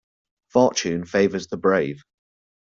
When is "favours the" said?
1.05-1.57